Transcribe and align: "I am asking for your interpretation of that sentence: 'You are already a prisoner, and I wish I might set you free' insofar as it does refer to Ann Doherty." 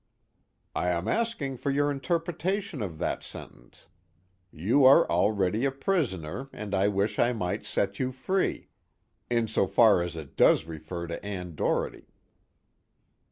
"I 0.75 0.89
am 0.89 1.07
asking 1.07 1.57
for 1.57 1.69
your 1.69 1.91
interpretation 1.91 2.81
of 2.81 2.97
that 2.97 3.21
sentence: 3.21 3.85
'You 4.51 4.83
are 4.83 5.07
already 5.11 5.63
a 5.63 5.69
prisoner, 5.71 6.49
and 6.51 6.73
I 6.73 6.87
wish 6.87 7.19
I 7.19 7.33
might 7.33 7.67
set 7.67 7.99
you 7.99 8.11
free' 8.11 8.69
insofar 9.29 10.01
as 10.01 10.15
it 10.15 10.35
does 10.35 10.65
refer 10.65 11.05
to 11.05 11.23
Ann 11.23 11.53
Doherty." 11.53 12.05